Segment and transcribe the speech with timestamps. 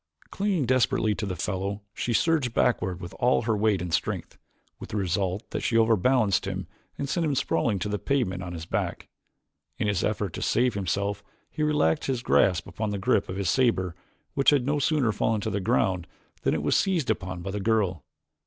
[0.31, 4.35] Clinging desperately to the fellow she surged backward with all her weight and strength
[4.79, 6.65] with the result that she overbalanced him
[6.97, 9.09] and sent him sprawling to the pavement upon his back.
[9.77, 13.51] In his efforts to save himself he relaxed his grasp upon the grip of his
[13.51, 13.93] saber
[14.33, 16.07] which had no sooner fallen to the ground
[16.41, 18.03] than it was seized upon by the girl.